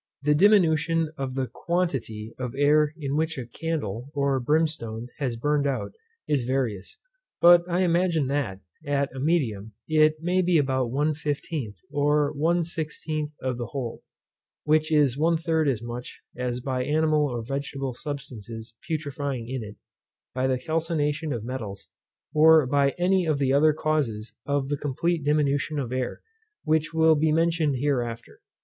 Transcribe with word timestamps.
The 0.23 0.33
diminution 0.33 1.11
of 1.15 1.35
the 1.35 1.45
quantity 1.45 2.33
of 2.39 2.55
air 2.57 2.91
in 2.97 3.15
which 3.15 3.37
a 3.37 3.45
candle, 3.45 4.09
or 4.15 4.39
brimstone, 4.39 5.09
has 5.19 5.37
burned 5.37 5.67
out, 5.67 5.93
is 6.27 6.41
various; 6.43 6.97
But 7.39 7.69
I 7.69 7.81
imagine 7.81 8.25
that, 8.25 8.61
at 8.83 9.15
a 9.15 9.19
medium, 9.19 9.73
it 9.87 10.15
may 10.19 10.41
be 10.41 10.57
about 10.57 10.89
one 10.89 11.13
fifteenth, 11.13 11.75
or 11.91 12.33
one 12.33 12.63
sixteenth 12.63 13.35
of 13.43 13.59
the 13.59 13.67
whole; 13.67 14.01
which 14.63 14.91
is 14.91 15.19
one 15.19 15.37
third 15.37 15.67
as 15.67 15.83
much 15.83 16.19
as 16.35 16.61
by 16.61 16.83
animal 16.83 17.27
or 17.27 17.43
vegetable 17.43 17.93
substances 17.93 18.73
putrefying 18.87 19.47
in 19.47 19.63
it, 19.63 19.75
by 20.33 20.47
the 20.47 20.57
calcination 20.57 21.31
of 21.31 21.43
metals, 21.45 21.87
or 22.33 22.65
by 22.65 22.95
any 22.97 23.27
of 23.27 23.37
the 23.37 23.53
other 23.53 23.71
causes 23.71 24.33
of 24.47 24.69
the 24.69 24.77
complete 24.77 25.21
diminution 25.23 25.77
of 25.77 25.91
air, 25.91 26.23
which 26.63 26.91
will 26.91 27.13
be 27.13 27.31
mentioned 27.31 27.75
hereafter. 27.75 28.39